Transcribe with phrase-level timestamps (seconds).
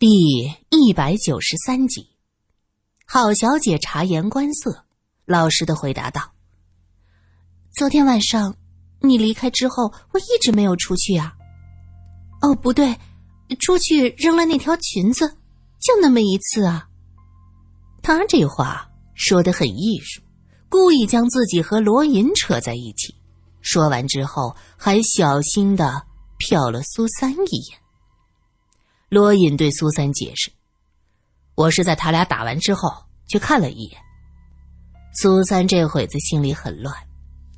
[0.00, 2.06] 第一百九十三集，
[3.04, 4.84] 郝小姐察言观色，
[5.24, 6.34] 老实的回答道
[7.76, 8.54] ：“昨天晚上
[9.00, 11.34] 你离开之后，我一直没有出去啊。
[12.42, 12.96] 哦，不对，
[13.58, 15.36] 出去扔了那条裙子，
[15.80, 16.88] 就那么一次啊。”
[18.00, 20.22] 他这话说的很艺术，
[20.68, 23.12] 故意将自己和罗隐扯在一起。
[23.62, 26.06] 说完之后，还小心的
[26.38, 27.80] 瞟了苏三一眼。
[29.10, 30.50] 罗隐对苏三解释
[31.56, 32.90] ：“我是在他俩打完之后
[33.26, 33.98] 去看了一眼。”
[35.18, 36.94] 苏三这会子心里很乱，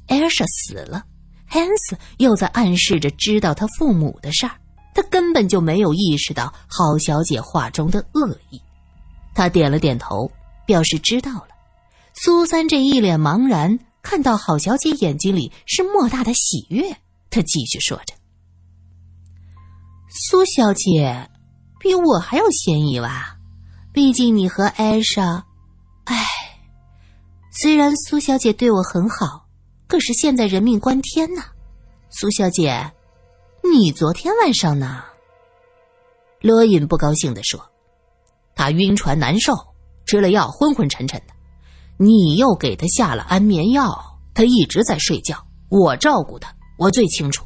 [0.06, 1.04] 艾莎死了，
[1.46, 4.52] 汉斯又在暗示着知道他父母的事儿，
[4.94, 8.62] 他根本就没有意识到郝小姐话中的恶意。
[9.34, 10.30] 他点了点头，
[10.64, 11.48] 表示知道了。
[12.14, 16.96] 苏三这一脸茫然，看到郝小姐眼睛里是莫大的喜悦，
[17.28, 18.14] 他继续说着
[20.08, 21.28] ：“苏小姐。”
[21.80, 23.38] 比我还有嫌疑吧？
[23.90, 25.46] 毕竟你和艾莎，
[26.04, 26.14] 唉，
[27.50, 29.46] 虽然苏小姐对我很好，
[29.88, 31.42] 可是现在人命关天呐。
[32.10, 32.92] 苏小姐，
[33.64, 35.02] 你昨天晚上呢？
[36.42, 37.58] 罗隐不高兴的说
[38.54, 39.54] ：“他晕船难受，
[40.04, 41.32] 吃了药昏昏沉沉的，
[41.96, 45.42] 你又给他下了安眠药，他一直在睡觉。
[45.70, 47.44] 我照顾他，我最清楚。”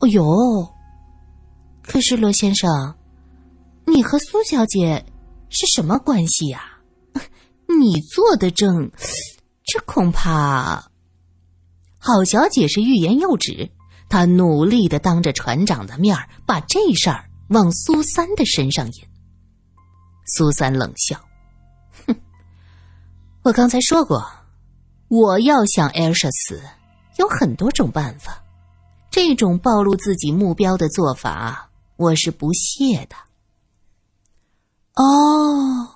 [0.00, 0.75] 哎呦！
[1.86, 2.94] 可是罗先生，
[3.86, 5.06] 你和苏小姐
[5.48, 6.78] 是什么关系呀？
[7.80, 8.90] 你做的证，
[9.64, 10.90] 这恐怕……
[11.98, 13.70] 郝小姐是欲言又止，
[14.08, 18.92] 她努力的当着船长的面儿把这事儿往苏三的身上引。
[20.26, 21.20] 苏三冷笑
[22.06, 22.16] ：“哼，
[23.42, 24.28] 我刚才说过，
[25.08, 26.60] 我要想艾莎死，
[27.18, 28.42] 有很多种办法，
[29.10, 31.65] 这种暴露自己目标的做法。”
[31.96, 33.16] 我是不屑的。
[34.94, 35.88] 哦，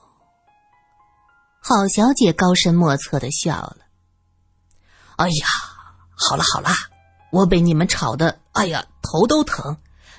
[1.61, 3.79] 郝小姐高深莫测的笑了。
[5.17, 5.47] 哎呀，
[6.17, 6.71] 好了好了，
[7.31, 9.77] 我被你们吵得，哎呀，头都疼。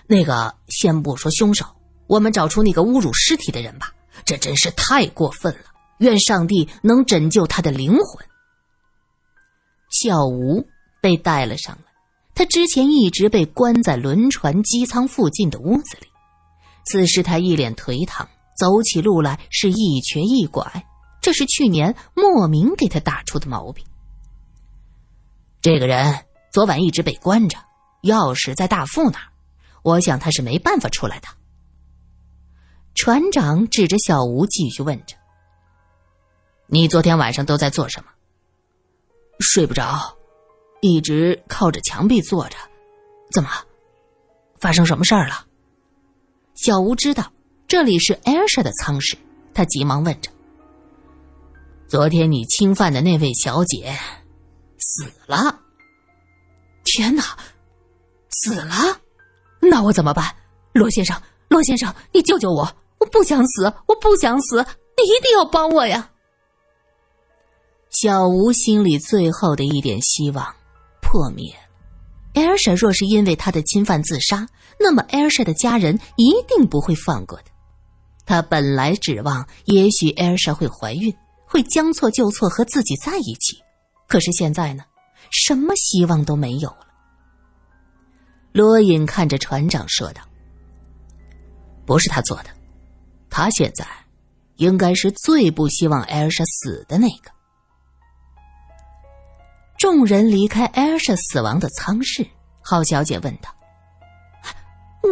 [0.08, 1.66] 那个，先不说凶手，
[2.08, 3.94] 我们找出那个侮辱尸体的人吧。
[4.26, 5.66] 这真是太过分了。
[6.00, 8.26] 愿上帝能拯救他的灵魂。
[9.90, 10.68] 小吴
[11.02, 11.91] 被带了上来。
[12.34, 16.08] 他之前一直被关在轮船机舱附近的屋子里，
[16.86, 18.28] 此时他一脸颓唐，
[18.58, 20.86] 走起路来是一瘸一拐，
[21.22, 23.86] 这是去年莫名给他打出的毛病。
[25.62, 27.58] 这个人昨晚一直被关着，
[28.04, 29.26] 钥匙在大副那儿，
[29.84, 31.28] 我想他是没办法出来的。
[32.96, 35.16] 船长指着小吴继续问着
[36.68, 38.10] ：“你昨天晚上都在做什么？
[39.40, 40.18] 睡不着。”
[40.82, 42.58] 一直靠着墙壁坐着，
[43.32, 43.50] 怎么？
[44.60, 45.46] 发生什么事儿了？
[46.56, 47.32] 小吴知道
[47.68, 49.16] 这里是艾莎的舱室，
[49.54, 50.30] 他急忙问着
[51.88, 53.96] ：“昨天你侵犯的那位小姐
[54.78, 55.60] 死了？
[56.84, 57.24] 天哪，
[58.30, 59.00] 死了？
[59.60, 60.36] 那我怎么办？
[60.74, 62.68] 罗先生，罗先生，你救救我！
[63.00, 64.58] 我不想死，我不想死，
[64.98, 66.10] 你一定要帮我呀！”
[67.90, 70.56] 小吴心里最后的一点希望。
[71.12, 72.42] 破灭了。
[72.42, 74.48] 艾尔莎若是因为他的侵犯自杀，
[74.80, 77.46] 那么艾尔莎的家人一定不会放过的。
[78.26, 81.14] 他本来指望也许艾尔莎会怀孕，
[81.46, 83.58] 会将错就错和自己在一起，
[84.08, 84.86] 可是现在呢，
[85.32, 86.88] 什么希望都没有了。
[88.54, 90.22] 罗隐看着船长说道
[91.86, 92.50] ：“不是他做的，
[93.30, 93.86] 他现在
[94.56, 97.30] 应该是最不希望艾尔莎死的那个。”
[99.82, 102.24] 众人离开艾尔莎死亡的舱室，
[102.62, 103.50] 郝小姐问道：“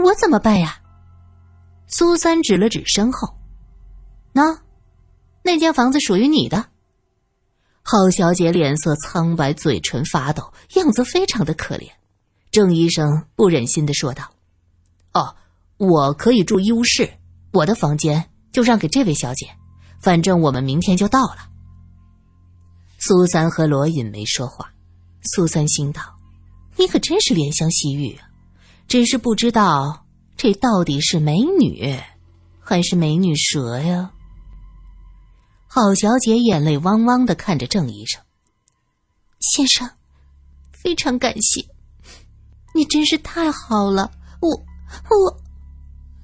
[0.06, 0.80] 我怎么办呀？”
[1.90, 3.36] 苏三指了指身后
[4.32, 4.60] ：“那，
[5.42, 6.68] 那间房子属于你的。”
[7.82, 11.90] 郝小姐脸色苍白，嘴唇发抖，样子非常的可怜。
[12.52, 14.24] 郑医生不忍心的说道
[15.16, 15.36] ：“哦，
[15.78, 17.12] 我可以住医务室，
[17.54, 19.48] 我的房间就让给这位小姐，
[20.00, 21.49] 反正我们明天就到了。”
[23.00, 24.72] 苏三和罗隐没说话，
[25.24, 26.02] 苏三心道
[26.76, 28.28] ：“你可真是怜香惜玉啊，
[28.88, 30.06] 只是不知道
[30.36, 31.98] 这到底是美女，
[32.60, 34.12] 还是美女蛇呀？”
[35.66, 38.22] 郝小姐眼泪汪汪的看着郑医生
[39.40, 39.90] ：“先生，
[40.74, 41.66] 非常感谢，
[42.76, 44.12] 你真是太好了。
[44.42, 45.40] 我我……”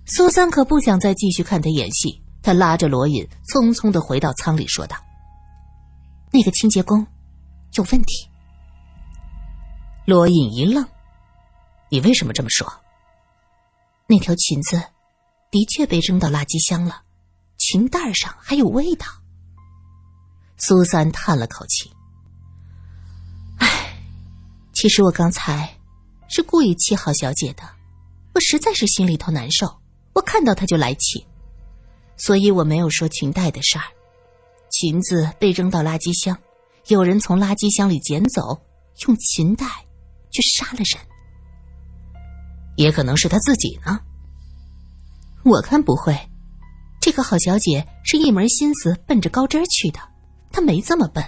[0.08, 4.98] 苏三可不想再继续看他演戏，他拉着罗隐匆匆的回到舱里，说道。
[6.32, 7.06] 那个清洁工
[7.74, 8.30] 有问题。
[10.06, 10.88] 罗隐一愣
[11.90, 12.72] ：“你为什么这么说？”
[14.08, 14.82] 那条裙子
[15.50, 17.02] 的确被扔到垃圾箱了，
[17.58, 19.08] 裙带上还有味道。
[20.58, 21.92] 苏三叹了口气
[23.58, 23.98] ：“唉，
[24.74, 25.76] 其实我刚才
[26.28, 27.64] 是故意气郝小姐的，
[28.36, 29.82] 我实在是心里头难受，
[30.14, 31.26] 我看到她就来气，
[32.16, 33.86] 所以我没有说裙带的事儿。
[34.78, 36.38] 裙子被扔到垃圾箱，
[36.88, 38.62] 有人从垃圾箱里捡走，
[39.08, 39.66] 用裙带
[40.32, 41.02] 去杀了人，
[42.76, 43.98] 也可能是他自己呢。
[45.46, 46.14] 我看不会，
[47.00, 50.00] 这个郝小姐是一门心思奔着高枝去的。”
[50.52, 51.24] 她没这么笨，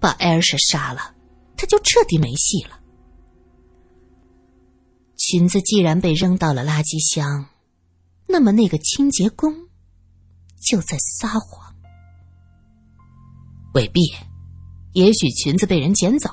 [0.00, 1.14] 把艾尔莎杀了，
[1.56, 2.80] 她就彻底没戏了。
[5.16, 7.46] 裙子既然被扔到了垃圾箱，
[8.26, 9.52] 那么那个清洁工
[10.60, 11.73] 就在撒谎。
[13.74, 14.00] 未必，
[14.92, 16.30] 也许裙子被人捡走，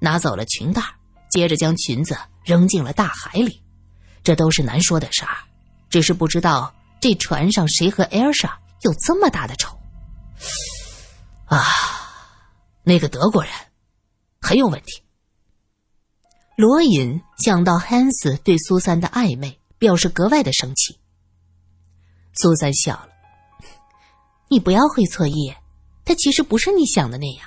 [0.00, 0.82] 拿走了裙带，
[1.30, 3.62] 接着将裙子扔进了大海里，
[4.22, 5.36] 这都是难说的事儿。
[5.90, 9.78] 只是不知道这船上谁和艾尔莎有这么大的仇。
[11.44, 11.62] 啊，
[12.82, 13.52] 那个德国人
[14.40, 15.02] 很有问题。
[16.56, 20.98] 罗隐想到汉斯对苏三的暧昧，表示格外的生气。
[22.34, 23.08] 苏三笑了
[24.48, 25.54] ：“你不要会错意，
[26.08, 27.46] 他其实不是你想的那样，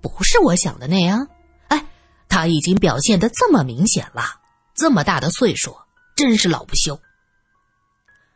[0.00, 1.28] 不是我想的那样。
[1.68, 1.86] 哎，
[2.26, 4.40] 他已经表现的这么明显了，
[4.74, 5.76] 这么大的岁数，
[6.16, 6.98] 真是老不休。”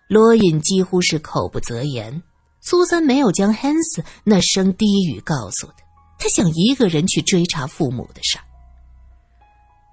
[0.07, 2.23] 罗隐几乎是口不择言。
[2.61, 5.85] 苏三没有将 Hans 那声低语告诉他，
[6.19, 8.45] 他想一个人去追查父母的事儿。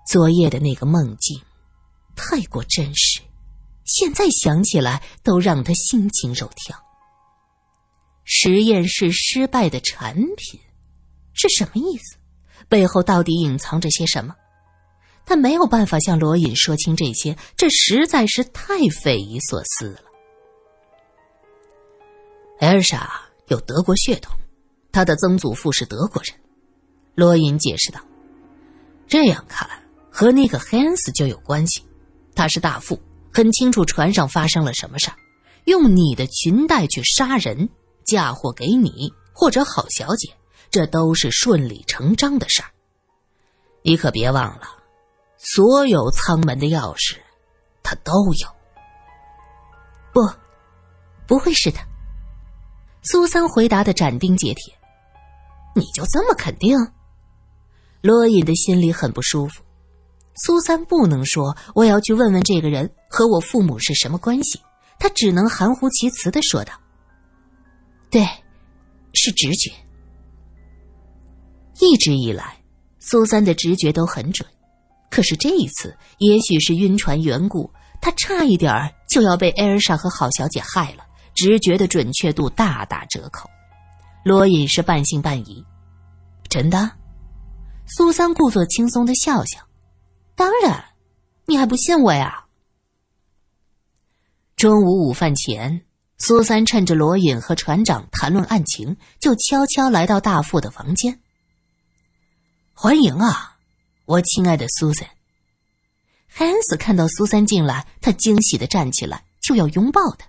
[0.06, 1.42] 昨夜的那个梦境
[2.14, 3.22] 太过真实，
[3.86, 6.78] 现在想起来都让他心惊肉跳。
[8.24, 10.60] 实验室失败的产品
[11.34, 12.16] 是什么意思？
[12.70, 14.36] 背后到底隐藏着些什么？
[15.26, 20.02] 他没有办法向罗隐说清这些，这实在是太匪夷所思了。
[22.60, 23.10] 艾尔莎
[23.48, 24.34] 有德国血统，
[24.92, 26.36] 她的曾祖父是德国人。
[27.16, 28.00] 罗隐解释道
[29.08, 29.70] ：“这样看，
[30.10, 31.84] 和那个汉斯就有关系。
[32.36, 33.00] 他是大副，
[33.32, 35.18] 很清楚船上发生了什么事儿，
[35.66, 37.70] 用你的裙带去杀人，
[38.06, 40.34] 嫁祸给你或者郝小姐，
[40.70, 42.70] 这都是顺理成章的事儿。
[43.82, 44.68] 你可别忘了，
[45.38, 47.18] 所有舱门的钥匙，
[47.82, 48.48] 他都有。
[50.14, 50.22] 不，
[51.28, 51.84] 不会是他。”
[53.04, 54.74] 苏三回答的斩钉截铁
[55.76, 56.78] ：“你就这么肯定？”
[58.00, 59.62] 罗隐的心里很不舒服。
[60.36, 64.62] 苏三不能说我要去问问这个人和我父母是什么关系，
[64.98, 66.74] 他只能含糊其辞的说道
[68.14, 68.24] ：“对，
[69.16, 69.74] 是直觉。
[71.80, 72.56] 一直以来，
[73.00, 74.48] 苏三的直觉都很准，
[75.10, 77.68] 可是这一次，也许是晕船缘故，
[78.00, 78.72] 他差一点
[79.10, 83.50] 就要被艾尔莎和郝小姐害了。”直觉的准确度大打折扣，
[84.24, 85.66] 罗隐是半信半疑。
[86.48, 86.92] 真的？
[87.88, 89.60] 苏三故作轻松的笑笑。
[90.36, 90.86] 当然，
[91.48, 92.46] 你还不信我呀？
[94.56, 95.84] 中午午饭前，
[96.18, 101.20] 苏三趁着罗隐和船长谈论案情，就悄悄来到大副的房间。
[102.74, 103.58] 欢迎啊，
[104.06, 105.08] 我亲爱的苏三。
[106.28, 110.28] 汉斯看到苏三进来，他惊喜的站起来，就要拥抱他。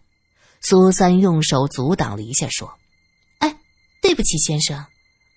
[0.60, 2.72] 苏三用手阻挡了一下，说
[3.38, 3.56] ：“哎，
[4.02, 4.84] 对不起，先生，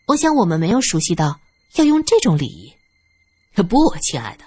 [0.07, 1.39] 我想我们没有熟悉到
[1.75, 2.74] 要用这种礼仪。
[3.63, 4.45] 不，亲爱的，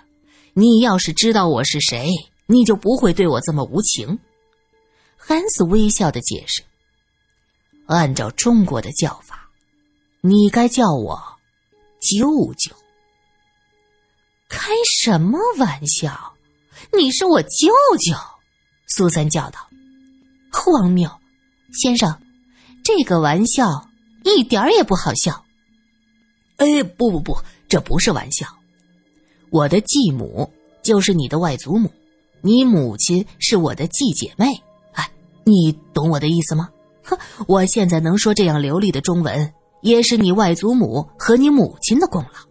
[0.54, 2.10] 你要是知道我是谁，
[2.46, 4.18] 你就不会对我这么无情。”
[5.22, 6.62] 汉斯微笑的解释
[7.86, 9.48] ：“按照中国的叫法，
[10.22, 11.22] 你该叫我
[12.00, 12.74] 舅舅。”
[14.48, 16.34] 开什么玩笑？
[16.92, 18.16] 你是我舅舅！”
[18.88, 19.60] 苏三叫道。
[20.50, 21.08] 荒谬，
[21.74, 22.20] 先生，
[22.82, 23.88] 这个玩笑
[24.24, 25.44] 一点儿也不好笑。
[26.56, 27.36] 哎，不不不，
[27.68, 28.46] 这不是玩笑。
[29.50, 30.50] 我的继母
[30.82, 31.92] 就是你的外祖母，
[32.40, 34.60] 你母亲是我的继姐妹。
[35.44, 36.68] 你懂我的意思吗？
[37.04, 37.18] 哼，
[37.48, 42.50] 我现在能说这样流利的中文，也是你外祖母和你母亲的功劳。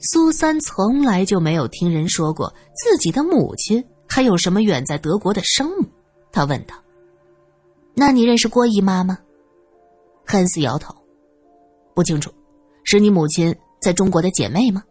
[0.00, 5.88] 苏三从来就没有听人说过自己的母亲还有什么远在德国的生母。
[6.30, 6.74] 他问道
[7.94, 9.18] ：“那你认识郭姨妈吗？”
[10.24, 10.94] 汉斯摇头
[11.94, 12.32] ：“不清楚，
[12.84, 14.82] 是你母亲在中国的姐妹吗？”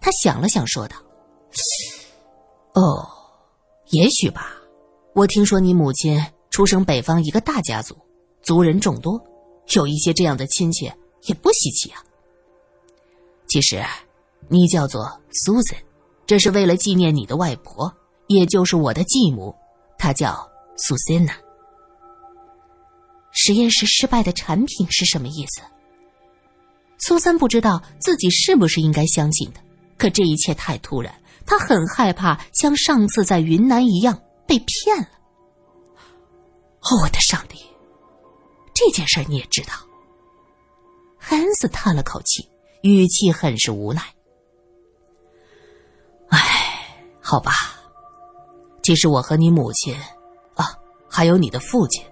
[0.00, 0.96] 他想了想，说道
[2.74, 3.06] ：“哦，
[3.90, 4.54] 也许吧。
[5.12, 7.96] 我听说你母亲出生北方一个大家族，
[8.42, 9.20] 族人众多，
[9.74, 10.90] 有一些这样的亲戚
[11.24, 12.00] 也不稀奇啊。
[13.48, 13.82] 其实，
[14.48, 15.78] 你叫做 Susan，
[16.26, 17.92] 这是为了纪念你的外婆，
[18.28, 19.54] 也就是我的继母。”
[19.98, 21.34] 她叫苏珊娜。
[23.32, 25.60] 实验室失败的产品是什么意思？
[26.98, 29.60] 苏森不知道自己是不是应该相信的，
[29.98, 31.12] 可这一切太突然，
[31.44, 34.16] 他很害怕像上次在云南一样
[34.50, 35.08] 被骗了。
[36.80, 37.64] 哦，我的上帝！
[38.74, 39.74] 这件事你也知道？
[41.16, 42.50] 汉斯叹了口气，
[42.82, 44.02] 语气很是无奈。
[46.30, 47.52] 唉，好吧，
[48.82, 49.94] 其实我和你母亲，
[50.56, 50.76] 啊，
[51.08, 52.04] 还有你的父亲，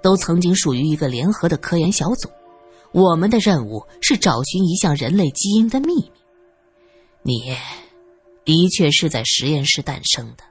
[0.00, 2.30] 都曾经属于一个联合的科研小组。
[2.92, 6.12] 我们的任务是找寻一项人类基因的秘密。
[7.22, 7.56] 你，
[8.44, 10.44] 的确是在实验室诞生的，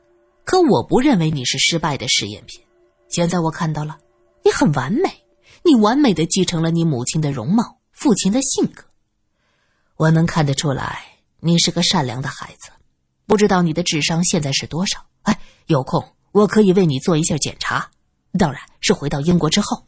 [0.50, 2.60] 可我不认为你是失败的实验品。
[3.08, 4.00] 现在我看到了，
[4.44, 5.08] 你很完美，
[5.63, 7.79] 你完美的继承了你母亲的容貌。
[7.91, 8.84] 父亲的性格，
[9.96, 11.06] 我能看得出来，
[11.39, 12.72] 你是个善良的孩子。
[13.27, 15.06] 不知道你的智商现在是多少？
[15.22, 17.88] 哎，有空我可以为你做一下检查，
[18.39, 19.86] 当然是回到英国之后。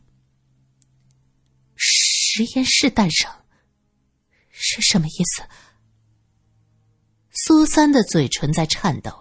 [1.76, 3.28] 实验室诞生
[4.52, 5.42] 是什么意思？
[7.32, 9.21] 苏三的嘴唇在颤抖，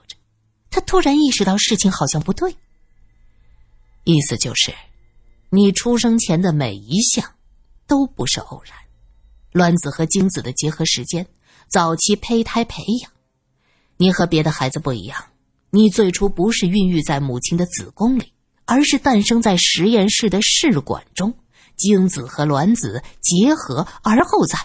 [0.80, 2.56] 突然意识到事情好像不对。
[4.04, 4.74] 意思就是，
[5.50, 7.34] 你出生前的每一项。
[7.90, 8.72] 都不是偶然，
[9.50, 11.26] 卵子和精子的结合时间，
[11.66, 13.10] 早期胚胎培养。
[13.96, 15.24] 你和别的孩子不一样，
[15.70, 18.32] 你最初不是孕育在母亲的子宫里，
[18.64, 21.34] 而是诞生在实验室的试管中，
[21.76, 24.56] 精子和卵子结合，而后在……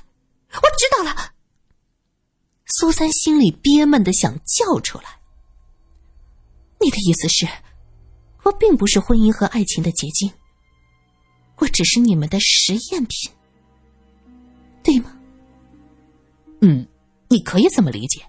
[0.53, 1.31] 我知道了。
[2.67, 5.17] 苏三心里憋闷的想叫出来。
[6.79, 7.47] 你的意思是，
[8.43, 10.31] 我并不是婚姻和爱情的结晶？
[11.57, 13.31] 我只是你们的实验品，
[14.83, 15.17] 对吗？
[16.61, 16.85] 嗯，
[17.29, 18.21] 你可以这么理解。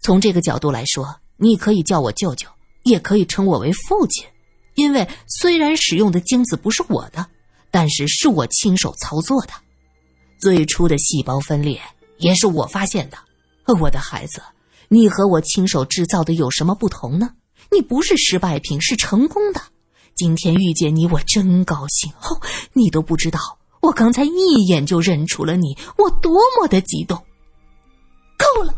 [0.00, 2.46] 从这个角度来说，你可以叫我舅舅，
[2.84, 4.26] 也可以称我为父亲，
[4.74, 7.26] 因为虽然使用的精子不是我的，
[7.70, 9.52] 但是是我亲手操作的。
[10.38, 11.80] 最初的细胞分裂
[12.18, 13.18] 也是我发现的。
[13.80, 14.42] 我的孩子，
[14.88, 17.30] 你和我亲手制造的有什么不同呢？
[17.72, 19.60] 你不是失败品，是成功的。
[20.14, 22.40] 今天遇见你，我真高兴哦！
[22.72, 27.16] 你都不知道，我刚才一眼就认出了你，我多么的激动。
[28.36, 28.74] 够了！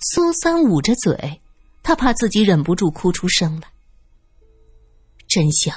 [0.00, 1.40] 苏三捂着嘴，
[1.82, 3.68] 他怕自己忍不住哭出声来。
[5.26, 5.74] 真相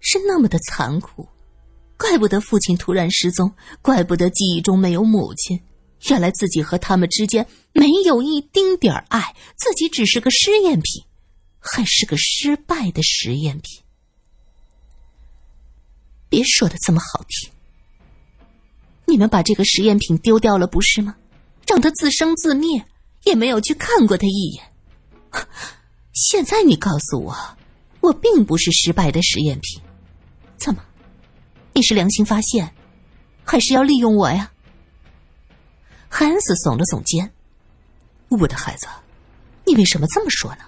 [0.00, 1.28] 是那么的残酷，
[1.98, 5.60] 怪不得父亲突然失踪，怪不得记忆中没有母亲。
[6.10, 11.04] 原来自己和他们之间没有一丁点儿爱，自己只是个试验品。
[11.66, 13.82] 还是个失败的实验品。
[16.28, 17.50] 别说的这么好听，
[19.06, 21.16] 你们把这个实验品丢掉了，不是吗？
[21.66, 22.84] 让他自生自灭，
[23.22, 24.62] 也没有去看过他一眼。
[26.12, 27.34] 现在你告诉我，
[28.00, 29.80] 我并不是失败的实验品，
[30.58, 30.84] 怎么？
[31.72, 32.74] 你是良心发现，
[33.42, 34.52] 还是要利用我呀？
[36.16, 37.28] 汉斯耸了耸肩
[38.30, 38.86] ：“我的孩子，
[39.66, 40.64] 你为什么这么说呢？”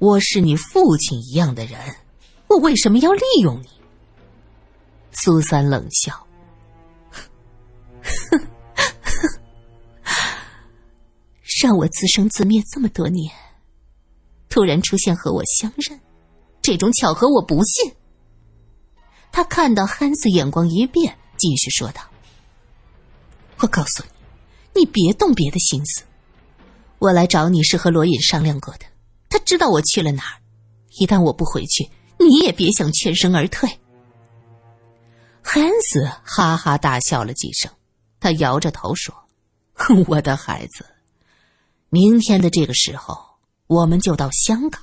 [0.00, 1.78] 我是你父亲一样的人，
[2.48, 3.68] 我为什么要利用你？
[5.12, 6.26] 苏三冷笑，
[11.62, 13.32] 让我自生自灭这么多年，
[14.48, 16.00] 突然出现和我相认，
[16.60, 17.94] 这种巧合我不信。
[19.30, 22.02] 他看到汉斯眼光一变，继续说道
[23.62, 24.11] ：“我告诉你，
[24.74, 26.02] 你别动别的心思，
[26.98, 28.86] 我来找你是和罗隐商量过的。”
[29.28, 30.40] 他知道我去了哪儿，
[30.98, 31.88] 一旦我不回去，
[32.18, 33.68] 你也别想全身而退。
[35.42, 37.70] 汉斯哈哈大笑了几声，
[38.20, 39.14] 他摇着头说
[40.06, 40.84] ：“我的孩子，
[41.88, 43.18] 明天的这个时候，
[43.66, 44.82] 我们就到香港。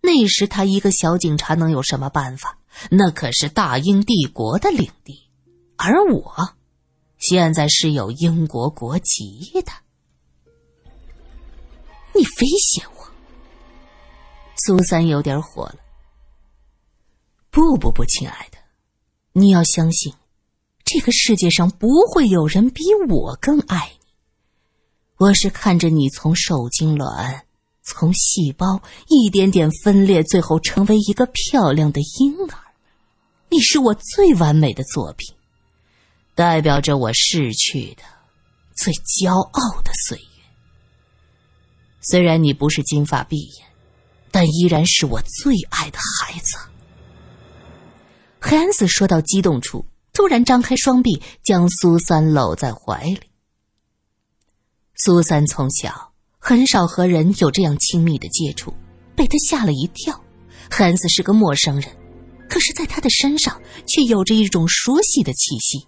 [0.00, 2.58] 那时他一个小警察能有什么办法？
[2.90, 5.18] 那可是大英帝国的领地，
[5.76, 6.54] 而我，
[7.22, 9.72] 现在是有英国国籍的。
[12.14, 13.08] 你威胁我？”
[14.66, 15.76] 苏三有点火了。
[17.50, 18.58] 不不不，亲爱的，
[19.32, 20.12] 你要相信，
[20.84, 24.06] 这个世界上不会有人比我更爱你。
[25.18, 27.46] 我是看着你从受精卵、
[27.82, 32.58] 从细胞一点点分裂，最后成为一个漂亮的婴儿。
[33.48, 35.34] 你是我最完美的作品，
[36.34, 38.02] 代表着我逝去的
[38.74, 40.24] 最骄傲的岁月。
[42.00, 43.66] 虽然你不是金发碧眼。
[44.34, 46.56] 但依然是我最爱的孩子。
[48.40, 49.84] 汉斯说到激动处，
[50.14, 53.20] 突然张开双臂，将苏三搂在怀里。
[54.94, 58.74] 苏三从小很少和人有这样亲密的接触，
[59.14, 60.18] 被他吓了一跳，
[60.70, 61.94] 汉斯是个陌生人，
[62.48, 65.86] 可是，在他的身上却有着一种熟悉的气息。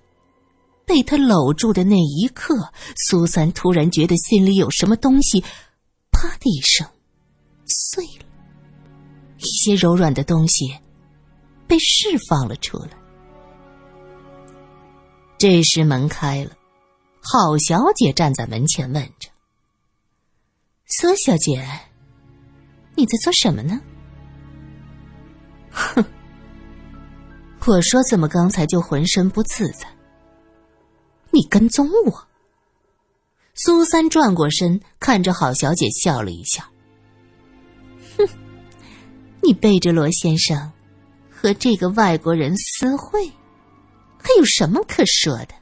[0.87, 5.41] 被他搂住的那一刻，苏三突然觉得心里有什么东西，
[6.11, 6.87] 啪的一声
[7.67, 8.25] 碎了，
[9.39, 10.77] 一些柔软的东西
[11.67, 12.91] 被释放了出来。
[15.39, 16.51] 这时门开了，
[17.21, 19.29] 郝小姐站在门前问着
[20.87, 21.67] ：“苏小姐，
[22.95, 23.81] 你在做什么呢
[25.73, 26.05] ？”“哼，
[27.67, 29.87] 我说怎么刚才就浑身不自在？”
[31.35, 32.29] 你跟踪我？
[33.55, 36.63] 苏三转过身，看着郝小姐笑了一笑。
[38.17, 38.29] 哼，
[39.43, 40.73] 你背着罗先生
[41.29, 43.27] 和这个外国人私会，
[44.17, 45.55] 还有什么可说的？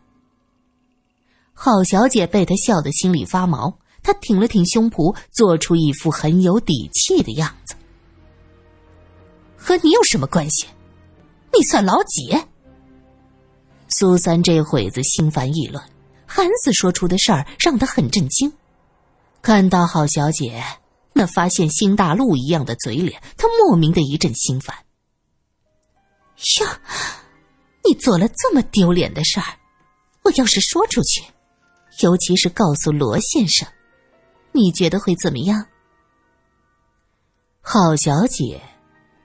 [1.54, 7.74] 郝小姐被他笑得心里发毛，她挺了挺胸脯，做出一副很有底气的样子。
[9.56, 10.66] 和你有什么关系？
[11.56, 12.36] 你算老几？
[13.96, 15.84] 苏三这会子心烦意乱，
[16.26, 18.52] 韩子说出的事儿让他很震惊。
[19.42, 20.64] 看到郝小姐
[21.12, 24.74] 那发现新大陆一样的嘴脸，他莫名的一阵心烦。
[26.60, 26.80] 呀，
[27.84, 29.46] 你做了这么丢脸的事儿，
[30.22, 31.22] 我要是说出去，
[32.00, 33.68] 尤其是告诉罗先生，
[34.52, 35.66] 你觉得会怎么样？
[37.60, 38.60] 郝小姐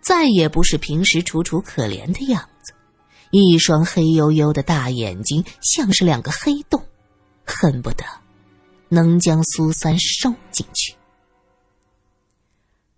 [0.03, 2.56] 再也不是平时楚楚可怜的样子。
[3.31, 6.81] 一双黑黝黝的大眼睛像是两个黑洞，
[7.45, 8.03] 恨不得
[8.89, 10.95] 能将苏三收进去。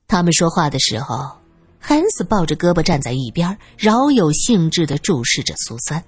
[0.08, 1.38] 他们说话的时候，
[1.80, 6.04] 汉斯抱着胳膊站在一边，饶有兴致的注视着苏三。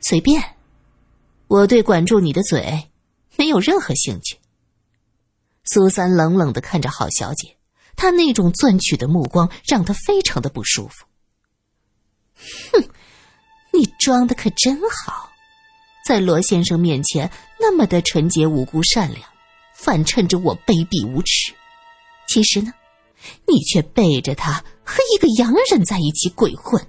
[0.00, 0.42] 随便，
[1.48, 2.90] 我对管住你的嘴
[3.36, 4.38] 没有任何兴趣。
[5.64, 7.56] 苏三冷冷的看着郝小姐，
[7.94, 11.06] 他那种攥取的目光让他非常的不舒服。
[12.72, 12.84] 哼，
[13.72, 15.30] 你装的可真好，
[16.06, 19.22] 在罗先生面前那么的纯洁无辜善良，
[19.74, 21.52] 反衬着我卑鄙无耻。
[22.28, 22.72] 其实呢，
[23.46, 26.84] 你却背着他和一个洋人在一起鬼混。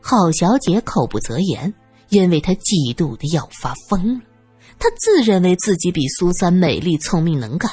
[0.00, 1.74] 郝小姐口不择言，
[2.10, 4.24] 因为她嫉妒的要发疯了。
[4.78, 7.70] 她自认为自己比苏三美丽、聪明、能干，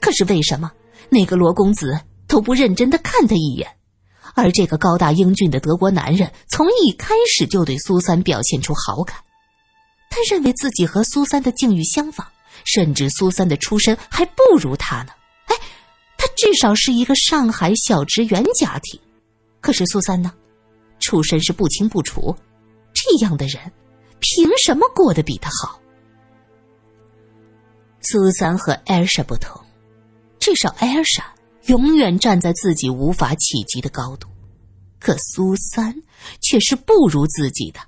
[0.00, 0.72] 可是为什么
[1.08, 3.75] 那个罗公子都不认真的看她一眼？
[4.36, 9.16] 而这个高大英俊的德国男人从一开始就对苏三表现出好感，
[10.10, 12.26] 他认为自己和苏三的境遇相仿，
[12.64, 15.12] 甚至苏三的出身还不如他呢。
[15.46, 15.56] 哎，
[16.18, 19.00] 他至少是一个上海小职员家庭，
[19.62, 20.30] 可是苏三呢，
[21.00, 22.36] 出身是不清不楚，
[22.92, 23.72] 这样的人
[24.20, 25.80] 凭什么过得比他好？
[28.02, 29.58] 苏三和艾尔莎不同，
[30.38, 31.24] 至少艾尔莎。
[31.66, 34.28] 永远站在自己无法企及的高度，
[34.98, 35.94] 可苏三
[36.40, 37.80] 却是不如自己的。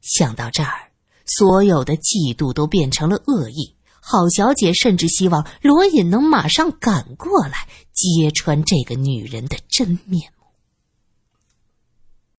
[0.00, 0.90] 想到这儿，
[1.26, 3.76] 所有的嫉妒都变成了恶意。
[4.00, 10.41] 郝小姐甚至希望罗隐能马上赶过来，揭穿这个女人的真面目。